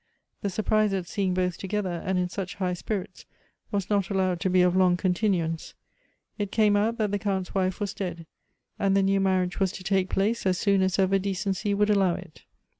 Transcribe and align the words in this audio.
The 0.41 0.49
surprise 0.49 0.93
at 0.93 1.05
seeing 1.05 1.35
both 1.35 1.59
together, 1.59 2.01
and 2.03 2.17
in 2.17 2.27
such 2.27 2.55
high 2.55 2.73
spirits 2.73 3.27
was 3.69 3.87
not 3.87 4.09
allowed 4.09 4.39
to 4.39 4.49
be 4.49 4.63
of 4.63 4.75
long 4.75 4.97
con 4.97 5.13
tinuance. 5.13 5.75
It 6.39 6.51
came 6.51 6.75
out 6.75 6.97
that 6.97 7.11
the 7.11 7.19
Count's 7.19 7.53
'wife 7.53 7.79
was 7.79 7.93
dead, 7.93 8.25
and 8.79 8.97
the 8.97 9.03
new 9.03 9.19
marriage 9.19 9.59
was 9.59 9.71
to 9.73 9.83
take 9.83 10.09
place 10.09 10.47
as 10.47 10.57
soon 10.57 10.81
as 10.81 10.97
ever 10.97 11.19
decency 11.19 11.75
would 11.75 11.91
allow 11.91 12.15
it. 12.15 12.45